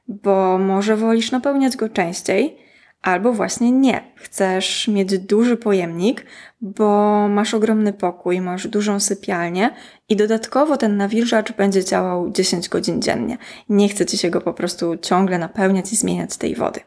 bo 0.08 0.58
może 0.58 0.96
wolisz 0.96 1.30
napełniać 1.30 1.76
go 1.76 1.88
częściej, 1.88 2.58
albo 3.02 3.32
właśnie 3.32 3.72
nie. 3.72 4.12
Chcesz 4.16 4.88
mieć 4.88 5.18
duży 5.18 5.56
pojemnik, 5.56 6.26
bo 6.60 7.28
masz 7.28 7.54
ogromny 7.54 7.92
pokój, 7.92 8.40
masz 8.40 8.68
dużą 8.68 9.00
sypialnię 9.00 9.70
i 10.08 10.16
dodatkowo 10.16 10.76
ten 10.76 10.96
nawilżacz 10.96 11.52
będzie 11.52 11.84
działał 11.84 12.30
10 12.30 12.68
godzin 12.68 13.02
dziennie. 13.02 13.38
Nie 13.68 13.88
chce 13.88 14.06
Ci 14.06 14.18
się 14.18 14.30
go 14.30 14.40
po 14.40 14.54
prostu 14.54 14.96
ciągle 14.96 15.38
napełniać 15.38 15.92
i 15.92 15.96
zmieniać 15.96 16.36
tej 16.36 16.54
wody. 16.54 16.80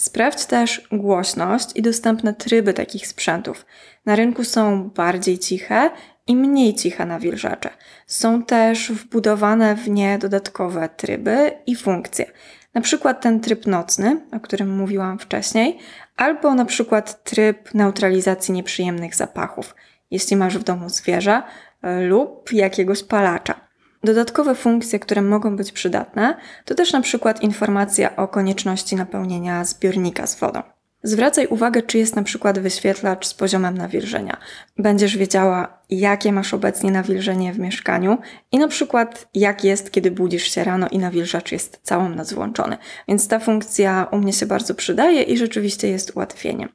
Sprawdź 0.00 0.46
też 0.46 0.88
głośność 0.92 1.68
i 1.74 1.82
dostępne 1.82 2.34
tryby 2.34 2.74
takich 2.74 3.06
sprzętów. 3.06 3.66
Na 4.06 4.16
rynku 4.16 4.44
są 4.44 4.90
bardziej 4.90 5.38
ciche 5.38 5.90
i 6.26 6.36
mniej 6.36 6.74
ciche 6.74 7.06
nawilżacze. 7.06 7.70
Są 8.06 8.42
też 8.42 8.92
wbudowane 8.92 9.76
w 9.76 9.90
nie 9.90 10.18
dodatkowe 10.18 10.88
tryby 10.88 11.52
i 11.66 11.76
funkcje. 11.76 12.26
Na 12.74 12.80
przykład 12.80 13.20
ten 13.20 13.40
tryb 13.40 13.66
nocny, 13.66 14.20
o 14.32 14.40
którym 14.40 14.76
mówiłam 14.76 15.18
wcześniej, 15.18 15.78
albo 16.16 16.54
na 16.54 16.64
przykład 16.64 17.24
tryb 17.24 17.74
neutralizacji 17.74 18.54
nieprzyjemnych 18.54 19.14
zapachów, 19.14 19.74
jeśli 20.10 20.36
masz 20.36 20.58
w 20.58 20.64
domu 20.64 20.88
zwierzę 20.88 21.42
e, 21.82 22.00
lub 22.00 22.52
jakiegoś 22.52 23.02
palacza. 23.02 23.67
Dodatkowe 24.04 24.54
funkcje, 24.54 24.98
które 24.98 25.22
mogą 25.22 25.56
być 25.56 25.72
przydatne, 25.72 26.36
to 26.64 26.74
też 26.74 26.92
na 26.92 27.00
przykład 27.00 27.42
informacja 27.42 28.16
o 28.16 28.28
konieczności 28.28 28.96
napełnienia 28.96 29.64
zbiornika 29.64 30.26
z 30.26 30.38
wodą. 30.38 30.62
Zwracaj 31.02 31.46
uwagę, 31.46 31.82
czy 31.82 31.98
jest 31.98 32.16
na 32.16 32.22
przykład 32.22 32.58
wyświetlacz 32.58 33.26
z 33.26 33.34
poziomem 33.34 33.78
nawilżenia. 33.78 34.36
Będziesz 34.78 35.16
wiedziała, 35.16 35.82
jakie 35.90 36.32
masz 36.32 36.54
obecnie 36.54 36.90
nawilżenie 36.90 37.52
w 37.52 37.58
mieszkaniu 37.58 38.18
i 38.52 38.58
na 38.58 38.68
przykład 38.68 39.28
jak 39.34 39.64
jest, 39.64 39.90
kiedy 39.90 40.10
budzisz 40.10 40.50
się 40.50 40.64
rano 40.64 40.88
i 40.88 40.98
nawilżacz 40.98 41.52
jest 41.52 41.80
całą 41.82 42.08
noc 42.08 42.32
włączony. 42.32 42.76
Więc 43.08 43.28
ta 43.28 43.38
funkcja 43.38 44.06
u 44.12 44.18
mnie 44.18 44.32
się 44.32 44.46
bardzo 44.46 44.74
przydaje 44.74 45.22
i 45.22 45.36
rzeczywiście 45.36 45.88
jest 45.88 46.16
ułatwieniem. 46.16 46.68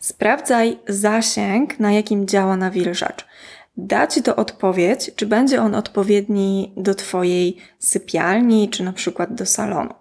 Sprawdzaj 0.00 0.78
zasięg, 0.88 1.80
na 1.80 1.92
jakim 1.92 2.26
działa 2.26 2.56
nawilżacz 2.56 3.26
da 3.78 4.06
Ci 4.06 4.22
to 4.22 4.36
odpowiedź, 4.36 5.10
czy 5.16 5.26
będzie 5.26 5.62
on 5.62 5.74
odpowiedni 5.74 6.72
do 6.76 6.94
Twojej 6.94 7.56
sypialni, 7.78 8.68
czy 8.68 8.82
na 8.84 8.92
przykład 8.92 9.34
do 9.34 9.46
salonu. 9.46 9.94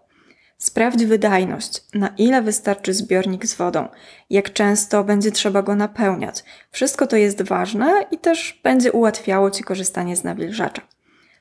Sprawdź 0.57 1.05
wydajność, 1.05 1.83
na 1.93 2.07
ile 2.17 2.41
wystarczy 2.41 2.93
zbiornik 2.93 3.45
z 3.45 3.55
wodą, 3.55 3.87
jak 4.29 4.53
często 4.53 5.03
będzie 5.03 5.31
trzeba 5.31 5.61
go 5.61 5.75
napełniać. 5.75 6.43
Wszystko 6.71 7.07
to 7.07 7.17
jest 7.17 7.41
ważne 7.41 8.05
i 8.11 8.17
też 8.17 8.59
będzie 8.63 8.91
ułatwiało 8.91 9.51
Ci 9.51 9.63
korzystanie 9.63 10.15
z 10.15 10.23
nawilżacza. 10.23 10.81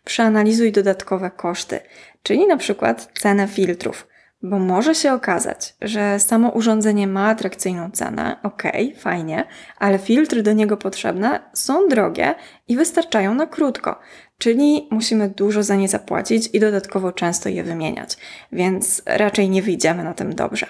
Przeanalizuj 0.05 0.73
dodatkowe 0.73 1.31
koszty, 1.31 1.81
czyli 2.23 2.47
na 2.47 2.57
przykład 2.57 3.11
cenę 3.21 3.49
filtrów 3.49 4.07
bo 4.43 4.59
może 4.59 4.95
się 4.95 5.12
okazać, 5.12 5.76
że 5.81 6.21
samo 6.21 6.49
urządzenie 6.49 7.07
ma 7.07 7.28
atrakcyjną 7.28 7.90
cenę, 7.90 8.37
ok, 8.43 8.62
fajnie, 8.99 9.45
ale 9.78 9.99
filtry 9.99 10.43
do 10.43 10.52
niego 10.52 10.76
potrzebne 10.76 11.40
są 11.52 11.88
drogie 11.88 12.35
i 12.69 12.76
wystarczają 12.76 13.35
na 13.35 13.47
krótko, 13.47 13.99
czyli 14.38 14.88
musimy 14.90 15.28
dużo 15.28 15.62
za 15.62 15.76
nie 15.76 15.88
zapłacić 15.88 16.50
i 16.52 16.61
dodatkowo 16.61 17.12
często 17.12 17.49
je 17.49 17.64
wymieniać, 17.64 18.16
więc 18.52 19.02
raczej 19.07 19.50
nie 19.50 19.62
wyjdziemy 19.62 20.05
na 20.05 20.14
tym 20.14 20.35
dobrze. 20.35 20.66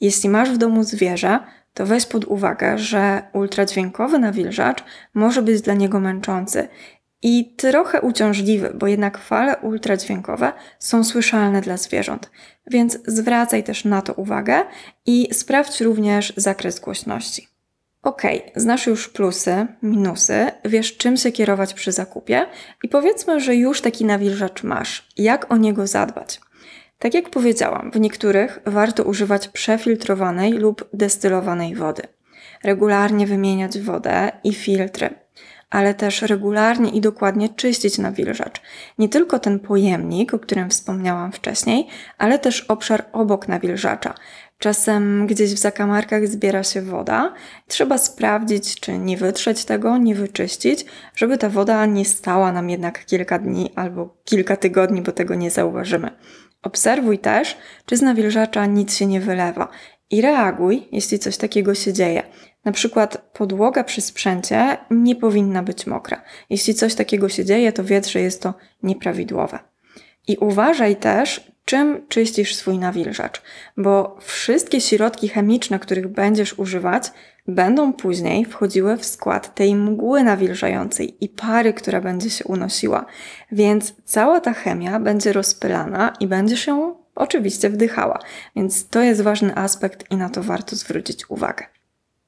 Jeśli 0.00 0.28
masz 0.28 0.50
w 0.50 0.58
domu 0.58 0.84
zwierzę, 0.84 1.40
to 1.74 1.86
weź 1.86 2.06
pod 2.06 2.24
uwagę, 2.24 2.78
że 2.78 3.22
ultradźwiękowy 3.32 4.18
nawilżacz 4.18 4.84
może 5.14 5.42
być 5.42 5.60
dla 5.60 5.74
niego 5.74 6.00
męczący 6.00 6.68
i 7.28 7.54
trochę 7.56 8.00
uciążliwy, 8.00 8.70
bo 8.74 8.86
jednak 8.86 9.18
fale 9.18 9.56
ultradźwiękowe 9.56 10.52
są 10.78 11.04
słyszalne 11.04 11.60
dla 11.60 11.76
zwierząt, 11.76 12.30
więc 12.66 12.98
zwracaj 13.06 13.64
też 13.64 13.84
na 13.84 14.02
to 14.02 14.12
uwagę 14.14 14.64
i 15.06 15.28
sprawdź 15.32 15.80
również 15.80 16.32
zakres 16.36 16.80
głośności. 16.80 17.48
Ok, 18.02 18.22
znasz 18.56 18.86
już 18.86 19.08
plusy, 19.08 19.66
minusy, 19.82 20.46
wiesz 20.64 20.96
czym 20.96 21.16
się 21.16 21.32
kierować 21.32 21.74
przy 21.74 21.92
zakupie 21.92 22.46
i 22.82 22.88
powiedzmy, 22.88 23.40
że 23.40 23.54
już 23.54 23.80
taki 23.80 24.04
nawilżacz 24.04 24.62
masz. 24.62 25.08
Jak 25.16 25.52
o 25.52 25.56
niego 25.56 25.86
zadbać? 25.86 26.40
Tak 26.98 27.14
jak 27.14 27.30
powiedziałam, 27.30 27.90
w 27.90 28.00
niektórych 28.00 28.58
warto 28.66 29.04
używać 29.04 29.48
przefiltrowanej 29.48 30.52
lub 30.52 30.88
destylowanej 30.92 31.74
wody. 31.74 32.02
Regularnie 32.62 33.26
wymieniać 33.26 33.78
wodę 33.78 34.32
i 34.44 34.54
filtry 34.54 35.26
ale 35.70 35.94
też 35.94 36.22
regularnie 36.22 36.90
i 36.90 37.00
dokładnie 37.00 37.48
czyścić 37.48 37.98
nawilżacz. 37.98 38.62
Nie 38.98 39.08
tylko 39.08 39.38
ten 39.38 39.58
pojemnik, 39.58 40.34
o 40.34 40.38
którym 40.38 40.70
wspomniałam 40.70 41.32
wcześniej, 41.32 41.88
ale 42.18 42.38
też 42.38 42.60
obszar 42.60 43.04
obok 43.12 43.48
nawilżacza. 43.48 44.14
Czasem 44.58 45.26
gdzieś 45.26 45.54
w 45.54 45.58
zakamarkach 45.58 46.28
zbiera 46.28 46.62
się 46.62 46.82
woda. 46.82 47.34
Trzeba 47.66 47.98
sprawdzić, 47.98 48.80
czy 48.80 48.98
nie 48.98 49.16
wytrzeć 49.16 49.64
tego, 49.64 49.98
nie 49.98 50.14
wyczyścić, 50.14 50.84
żeby 51.14 51.38
ta 51.38 51.48
woda 51.48 51.86
nie 51.86 52.04
stała 52.04 52.52
nam 52.52 52.70
jednak 52.70 53.04
kilka 53.04 53.38
dni 53.38 53.72
albo 53.74 54.16
kilka 54.24 54.56
tygodni, 54.56 55.02
bo 55.02 55.12
tego 55.12 55.34
nie 55.34 55.50
zauważymy. 55.50 56.10
Obserwuj 56.62 57.18
też, 57.18 57.56
czy 57.86 57.96
z 57.96 58.02
nawilżacza 58.02 58.66
nic 58.66 58.96
się 58.96 59.06
nie 59.06 59.20
wylewa 59.20 59.68
i 60.10 60.20
reaguj, 60.20 60.88
jeśli 60.92 61.18
coś 61.18 61.36
takiego 61.36 61.74
się 61.74 61.92
dzieje. 61.92 62.22
Na 62.64 62.72
przykład 62.72 63.30
podłoga 63.32 63.84
przy 63.84 64.00
sprzęcie 64.00 64.76
nie 64.90 65.16
powinna 65.16 65.62
być 65.62 65.86
mokra. 65.86 66.22
Jeśli 66.50 66.74
coś 66.74 66.94
takiego 66.94 67.28
się 67.28 67.44
dzieje, 67.44 67.72
to 67.72 67.84
wiedz, 67.84 68.06
że 68.06 68.20
jest 68.20 68.42
to 68.42 68.54
nieprawidłowe. 68.82 69.58
I 70.28 70.36
uważaj 70.36 70.96
też, 70.96 71.52
czym 71.64 72.06
czyścisz 72.08 72.54
swój 72.54 72.78
nawilżacz, 72.78 73.42
bo 73.76 74.16
wszystkie 74.20 74.80
środki 74.80 75.28
chemiczne, 75.28 75.78
których 75.78 76.08
będziesz 76.08 76.58
używać, 76.58 77.12
będą 77.48 77.92
później 77.92 78.44
wchodziły 78.44 78.96
w 78.96 79.06
skład 79.06 79.54
tej 79.54 79.74
mgły 79.74 80.22
nawilżającej 80.22 81.24
i 81.24 81.28
pary, 81.28 81.72
która 81.72 82.00
będzie 82.00 82.30
się 82.30 82.44
unosiła. 82.44 83.06
Więc 83.52 83.94
cała 84.04 84.40
ta 84.40 84.52
chemia 84.52 85.00
będzie 85.00 85.32
rozpylana 85.32 86.16
i 86.20 86.26
będziesz 86.26 86.66
ją 86.66 87.05
oczywiście 87.16 87.70
wdychała. 87.70 88.18
Więc 88.56 88.88
to 88.88 89.02
jest 89.02 89.22
ważny 89.22 89.56
aspekt 89.56 90.10
i 90.10 90.16
na 90.16 90.28
to 90.28 90.42
warto 90.42 90.76
zwrócić 90.76 91.30
uwagę. 91.30 91.64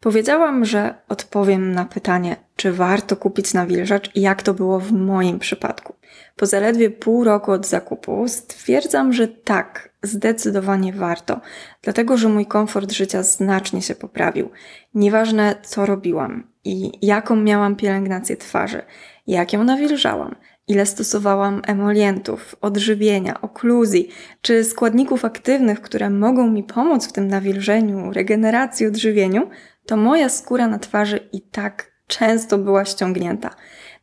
Powiedziałam, 0.01 0.65
że 0.65 0.95
odpowiem 1.09 1.73
na 1.73 1.85
pytanie, 1.85 2.37
czy 2.57 2.73
warto 2.73 3.17
kupić 3.17 3.55
nawilżacz 3.55 4.17
i 4.17 4.21
jak 4.21 4.43
to 4.43 4.55
było 4.55 4.81
w 4.81 4.93
moim 4.93 5.39
przypadku. 5.39 5.95
Po 6.37 6.47
zaledwie 6.47 6.91
pół 6.91 7.25
roku 7.25 7.53
od 7.53 7.67
zakupu 7.67 8.29
stwierdzam, 8.29 9.13
że 9.13 9.29
tak, 9.29 9.89
zdecydowanie 10.03 10.93
warto, 10.93 11.41
dlatego 11.83 12.17
że 12.17 12.29
mój 12.29 12.47
komfort 12.47 12.93
życia 12.93 13.23
znacznie 13.23 13.83
się 13.83 13.95
poprawił. 13.95 14.51
Nieważne 14.95 15.55
co 15.63 15.87
robiłam 15.87 16.51
i 16.65 17.07
jaką 17.07 17.37
miałam 17.37 17.77
pielęgnację 17.77 18.37
twarzy, 18.37 18.83
jak 19.27 19.53
ją 19.53 19.65
nawilżałam, 19.65 20.35
ile 20.69 20.87
stosowałam 20.87 21.63
emolientów, 21.67 22.57
odżywienia, 22.61 23.41
okluzji 23.41 24.09
czy 24.43 24.65
składników 24.65 25.25
aktywnych, 25.25 25.81
które 25.81 26.11
mogą 26.11 26.51
mi 26.51 26.65
pomóc 26.65 27.09
w 27.09 27.13
tym 27.13 27.29
nawilżeniu, 27.29 28.13
regeneracji, 28.13 28.87
odżywieniu, 28.87 29.51
to 29.87 29.97
moja 29.97 30.29
skóra 30.29 30.69
na 30.69 30.79
twarzy 30.79 31.29
i 31.33 31.41
tak 31.41 31.93
często 32.07 32.59
była 32.59 32.85
ściągnięta. 32.85 33.51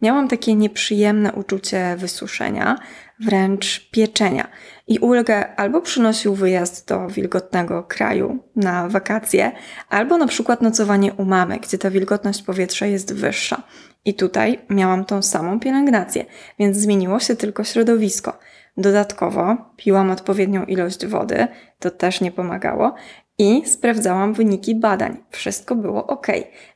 Miałam 0.01 0.27
takie 0.27 0.55
nieprzyjemne 0.55 1.33
uczucie 1.33 1.95
wysuszenia, 1.97 2.75
wręcz 3.19 3.89
pieczenia. 3.91 4.47
I 4.87 4.99
ulgę 4.99 5.55
albo 5.55 5.81
przynosił 5.81 6.35
wyjazd 6.35 6.87
do 6.87 7.07
wilgotnego 7.07 7.83
kraju 7.83 8.43
na 8.55 8.89
wakacje, 8.89 9.51
albo 9.89 10.17
na 10.17 10.27
przykład 10.27 10.61
nocowanie 10.61 11.13
u 11.13 11.25
mamy, 11.25 11.59
gdzie 11.59 11.77
ta 11.77 11.89
wilgotność 11.89 12.41
powietrza 12.41 12.85
jest 12.85 13.13
wyższa. 13.13 13.63
I 14.05 14.13
tutaj 14.13 14.59
miałam 14.69 15.05
tą 15.05 15.21
samą 15.21 15.59
pielęgnację, 15.59 16.25
więc 16.59 16.77
zmieniło 16.77 17.19
się 17.19 17.35
tylko 17.35 17.63
środowisko. 17.63 18.37
Dodatkowo 18.77 19.57
piłam 19.77 20.11
odpowiednią 20.11 20.65
ilość 20.65 21.05
wody, 21.05 21.47
to 21.79 21.91
też 21.91 22.21
nie 22.21 22.31
pomagało, 22.31 22.95
i 23.37 23.61
sprawdzałam 23.65 24.33
wyniki 24.33 24.75
badań. 24.75 25.17
Wszystko 25.29 25.75
było 25.75 26.07
ok, 26.07 26.27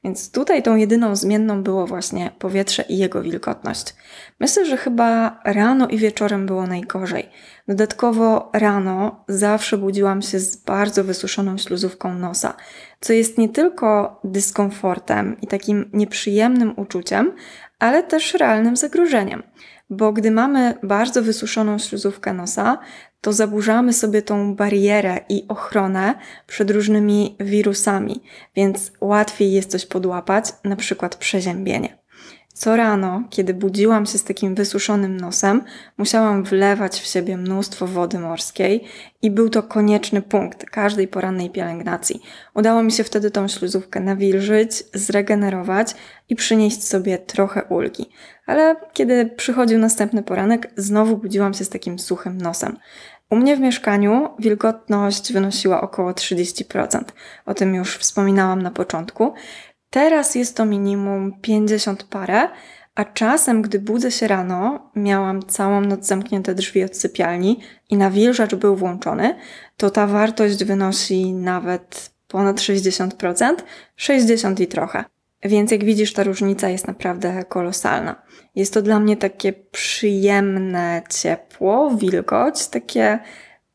więc 0.04 0.32
tutaj 0.32 0.64
tą 0.64 0.76
jedyną 0.76 1.16
zmienną 1.16 1.64
było 1.64 1.88
właśnie 1.88 2.32
powietrze 2.40 2.84
i 2.90 2.98
jego 2.98 3.22
wilgotność. 3.22 3.96
Myślę, 4.40 4.66
że 4.66 4.78
chyba 4.78 5.40
rano 5.46 5.88
i 5.88 5.98
wieczorem 5.98 6.46
było 6.46 6.68
najgorzej. 6.68 7.30
Dodatkowo 7.68 8.50
rano 8.54 9.24
zawsze 9.28 9.78
budziłam 9.78 10.22
się 10.22 10.40
z 10.40 10.56
bardzo 10.56 11.04
wysuszoną 11.04 11.58
śluzówką 11.58 12.14
nosa, 12.14 12.54
co 13.00 13.14
jest 13.14 13.38
nie 13.38 13.50
tylko 13.50 14.20
dyskomfortem 14.24 15.38
i 15.42 15.48
takim 15.48 15.90
nieprzyjemnym 15.94 16.74
uczuciem, 16.78 17.32
ale 17.80 18.04
też 18.04 18.34
realnym 18.34 18.78
zagrożeniem. 18.78 19.44
Bo 19.90 20.14
gdy 20.14 20.32
mamy 20.32 20.78
bardzo 20.84 21.22
wysuszoną 21.22 21.78
śluzówkę 21.78 22.34
nosa, 22.34 22.78
to 23.22 23.34
zaburzamy 23.34 23.94
sobie 23.94 24.22
tą 24.22 24.56
barierę 24.56 25.20
i 25.30 25.46
ochronę 25.48 26.16
przed 26.48 26.72
różnymi 26.72 27.36
wirusami, 27.40 28.22
więc 28.56 28.92
łatwiej 29.02 29.52
jest 29.52 29.72
coś 29.72 29.86
podłapać, 29.86 30.46
na 30.64 30.76
przykład 30.76 31.16
przeziębienie. 31.16 31.99
Co 32.60 32.76
rano, 32.76 33.24
kiedy 33.30 33.54
budziłam 33.54 34.06
się 34.06 34.18
z 34.18 34.24
takim 34.24 34.56
wysuszonym 34.56 35.18
nosem, 35.18 35.62
musiałam 35.98 36.44
wlewać 36.44 37.00
w 37.00 37.06
siebie 37.06 37.38
mnóstwo 37.38 37.88
wody 37.88 38.20
morskiej 38.20 38.84
i 39.22 39.32
był 39.32 39.50
to 39.50 39.64
konieczny 39.64 40.22
punkt 40.22 40.66
każdej 40.66 41.08
porannej 41.08 41.50
pielęgnacji. 41.50 42.22
Udało 42.54 42.84
mi 42.84 42.92
się 42.92 43.04
wtedy 43.04 43.32
tą 43.32 43.48
śluzówkę 43.48 44.00
nawilżyć, 44.00 44.84
zregenerować 44.94 45.96
i 46.30 46.36
przynieść 46.36 46.88
sobie 46.88 47.18
trochę 47.18 47.64
ulgi. 47.64 48.10
Ale 48.46 48.76
kiedy 48.94 49.26
przychodził 49.26 49.80
następny 49.80 50.24
poranek, 50.24 50.72
znowu 50.78 51.18
budziłam 51.18 51.54
się 51.54 51.66
z 51.66 51.70
takim 51.70 52.00
suchym 52.00 52.38
nosem. 52.38 52.78
U 53.30 53.36
mnie 53.36 53.58
w 53.58 53.60
mieszkaniu 53.60 54.30
wilgotność 54.40 55.34
wynosiła 55.34 55.82
około 55.82 56.12
30%. 56.12 57.02
O 57.46 57.54
tym 57.54 57.76
już 57.76 57.98
wspominałam 57.98 58.62
na 58.62 58.72
początku. 58.72 59.34
Teraz 59.90 60.36
jest 60.36 60.58
to 60.58 60.66
minimum 60.66 61.40
50 61.42 62.04
parę, 62.04 62.50
a 62.96 63.06
czasem, 63.06 63.62
gdy 63.62 63.80
budzę 63.80 64.12
się 64.12 64.28
rano, 64.28 64.92
miałam 64.96 65.44
całą 65.44 65.82
noc 65.82 66.06
zamknięte 66.06 66.56
drzwi 66.56 66.84
od 66.84 66.98
sypialni 66.98 67.60
i 67.90 67.98
nawilżacz 67.98 68.56
był 68.56 68.76
włączony, 68.76 69.36
to 69.78 69.90
ta 69.90 70.08
wartość 70.08 70.64
wynosi 70.64 71.34
nawet 71.34 72.12
ponad 72.28 72.58
60%, 72.58 73.56
60 73.96 74.60
i 74.60 74.68
trochę. 74.68 75.06
Więc 75.44 75.72
jak 75.72 75.84
widzisz, 75.84 76.14
ta 76.14 76.24
różnica 76.24 76.70
jest 76.70 76.88
naprawdę 76.88 77.44
kolosalna. 77.44 78.22
Jest 78.56 78.74
to 78.74 78.82
dla 78.82 79.00
mnie 79.00 79.18
takie 79.18 79.54
przyjemne 79.54 81.02
ciepło, 81.10 81.92
wilgoć, 81.92 82.68
takie 82.68 83.20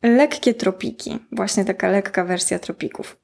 lekkie 0.02 0.54
tropiki, 0.54 1.18
właśnie 1.32 1.64
taka 1.64 1.88
lekka 1.88 2.24
wersja 2.24 2.58
tropików. 2.58 3.16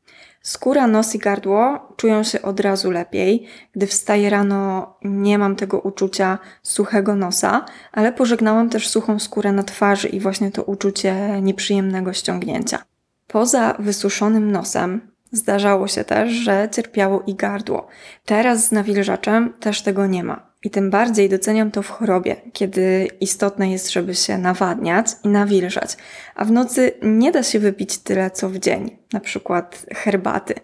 Skóra, 0.42 0.86
nos 0.86 1.14
i 1.14 1.18
gardło 1.18 1.88
czują 1.96 2.22
się 2.22 2.42
od 2.42 2.60
razu 2.60 2.90
lepiej. 2.90 3.46
Gdy 3.72 3.86
wstaję 3.86 4.30
rano, 4.30 4.94
nie 5.04 5.38
mam 5.38 5.56
tego 5.56 5.80
uczucia 5.80 6.38
suchego 6.62 7.16
nosa, 7.16 7.64
ale 7.92 8.12
pożegnałam 8.12 8.70
też 8.70 8.88
suchą 8.88 9.18
skórę 9.18 9.52
na 9.52 9.62
twarzy 9.62 10.08
i 10.08 10.20
właśnie 10.20 10.50
to 10.50 10.62
uczucie 10.62 11.40
nieprzyjemnego 11.42 12.12
ściągnięcia. 12.12 12.82
Poza 13.26 13.76
wysuszonym 13.78 14.52
nosem, 14.52 15.00
zdarzało 15.32 15.88
się 15.88 16.04
też, 16.04 16.30
że 16.30 16.68
cierpiało 16.72 17.22
i 17.26 17.34
gardło. 17.34 17.86
Teraz 18.24 18.66
z 18.66 18.72
nawilżaczem 18.72 19.52
też 19.60 19.82
tego 19.82 20.06
nie 20.06 20.24
ma. 20.24 20.49
I 20.64 20.70
tym 20.70 20.90
bardziej 20.90 21.28
doceniam 21.28 21.70
to 21.70 21.82
w 21.82 21.88
chorobie, 21.88 22.36
kiedy 22.52 23.08
istotne 23.20 23.70
jest, 23.70 23.90
żeby 23.92 24.14
się 24.14 24.38
nawadniać 24.38 25.06
i 25.24 25.28
nawilżać, 25.28 25.96
a 26.34 26.44
w 26.44 26.50
nocy 26.50 26.92
nie 27.02 27.32
da 27.32 27.42
się 27.42 27.58
wypić 27.58 27.98
tyle 27.98 28.30
co 28.30 28.48
w 28.48 28.58
dzień, 28.58 28.96
na 29.12 29.20
przykład 29.20 29.86
herbaty. 29.94 30.54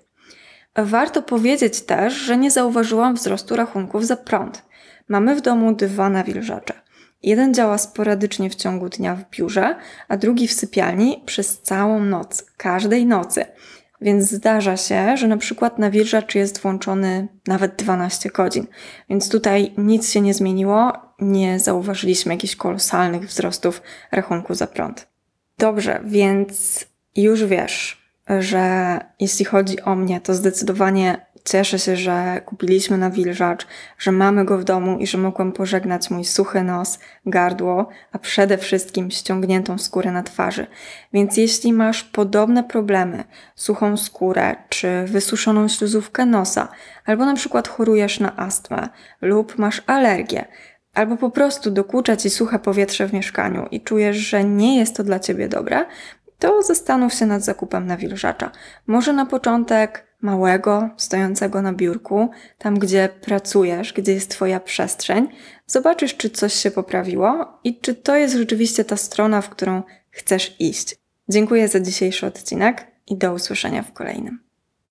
Warto 0.77 1.23
powiedzieć 1.23 1.81
też, 1.81 2.15
że 2.15 2.37
nie 2.37 2.51
zauważyłam 2.51 3.15
wzrostu 3.15 3.57
rachunków 3.57 4.07
za 4.07 4.17
prąd. 4.17 4.63
Mamy 5.09 5.37
w 5.37 5.41
domu 5.41 5.75
dwa 5.75 6.09
nawilżacze. 6.09 6.75
Jeden 7.23 7.55
działa 7.55 7.79
sporadycznie 7.79 8.51
w 8.51 8.55
ciągu 8.55 8.89
dnia 8.89 9.15
w 9.15 9.31
biurze, 9.31 9.77
a 10.09 10.17
drugi 10.17 10.49
w 10.49 10.53
sypialni 10.53 11.23
przez 11.27 11.63
całą 11.63 12.01
noc, 12.01 12.51
każdej 12.57 13.07
nocy. 13.07 13.45
Więc 14.01 14.31
zdarza 14.31 14.77
się, 14.77 15.17
że 15.17 15.29
na 15.29 15.37
przykład 15.37 15.79
nawilżacz 15.79 16.35
jest 16.35 16.61
włączony 16.61 17.29
nawet 17.47 17.77
12 17.77 18.31
godzin. 18.31 18.67
Więc 19.11 19.29
tutaj 19.29 19.73
nic 19.79 20.11
się 20.11 20.21
nie 20.21 20.35
zmieniło, 20.35 20.93
nie 21.21 21.61
zauważyliśmy 21.61 22.35
jakichś 22.35 22.57
kolosalnych 22.57 23.29
wzrostów 23.29 23.83
rachunku 24.13 24.55
za 24.55 24.67
prąd. 24.67 25.09
Dobrze, 25.59 26.01
więc 26.05 26.87
już 27.17 27.45
wiesz, 27.45 28.07
że 28.41 28.99
jeśli 29.21 29.45
chodzi 29.45 29.81
o 29.81 29.95
mnie, 29.95 30.21
to 30.21 30.35
zdecydowanie 30.35 31.26
Cieszę 31.47 31.79
się, 31.79 31.97
że 31.97 32.41
kupiliśmy 32.47 32.99
nawilżacz, 32.99 33.67
że 33.99 34.13
mamy 34.13 34.45
go 34.45 34.59
w 34.59 34.65
domu 34.65 34.99
i 34.99 35.07
że 35.07 35.19
mogłam 35.19 35.53
pożegnać 35.53 36.11
mój 36.11 36.25
suchy 36.25 36.63
nos, 36.63 36.99
gardło, 37.27 37.89
a 38.13 38.19
przede 38.19 38.59
wszystkim 38.59 39.11
ściągniętą 39.11 39.79
skórę 39.79 40.13
na 40.13 40.23
twarzy. 40.23 40.67
Więc 41.13 41.37
jeśli 41.37 41.73
masz 41.73 42.05
podobne 42.05 42.65
problemy, 42.65 43.25
suchą 43.55 43.97
skórę 43.97 44.57
czy 44.69 45.05
wysuszoną 45.05 45.69
śluzówkę 45.69 46.27
nosa, 46.27 46.69
albo 47.05 47.25
na 47.25 47.35
przykład 47.35 47.69
chorujesz 47.69 48.21
na 48.21 48.37
astmę 48.37 48.89
lub 49.21 49.59
masz 49.59 49.83
alergię, 49.87 50.45
albo 50.95 51.17
po 51.17 51.31
prostu 51.31 51.71
dokucza 51.71 52.17
ci 52.17 52.31
suche 52.31 52.59
powietrze 52.59 53.09
w 53.09 53.13
mieszkaniu 53.13 53.67
i 53.71 53.81
czujesz, 53.81 54.17
że 54.17 54.45
nie 54.45 54.79
jest 54.79 54.97
to 54.97 55.05
dla 55.05 55.21
ciebie 55.21 55.49
dobre, 55.49 55.85
to 56.39 56.63
zastanów 56.63 57.15
się 57.15 57.27
nad 57.27 57.43
zakupem 57.43 57.87
nawilżacza. 57.87 58.51
Może 58.87 59.13
na 59.13 59.27
początek 59.27 60.06
małego, 60.23 60.91
stojącego 60.97 61.63
na 61.63 61.73
biurku, 61.73 62.31
tam 62.59 62.79
gdzie 62.79 63.09
pracujesz, 63.21 63.93
gdzie 63.93 64.13
jest 64.13 64.31
Twoja 64.31 64.61
przestrzeń, 64.61 65.29
zobaczysz, 65.67 66.17
czy 66.17 66.31
coś 66.31 66.55
się 66.55 66.71
poprawiło 66.71 67.59
i 67.65 67.81
czy 67.81 67.95
to 67.95 68.17
jest 68.17 68.35
rzeczywiście 68.35 68.85
ta 68.85 68.97
strona, 68.97 69.41
w 69.41 69.51
którą 69.51 69.83
chcesz 70.11 70.57
iść. 70.59 70.97
Dziękuję 71.29 71.69
za 71.69 71.81
dzisiejszy 71.81 72.27
odcinek. 72.27 72.97
i 73.07 73.17
do 73.17 73.33
usłyszenia 73.33 73.83
w 73.83 73.93
kolejnym. 73.93 74.46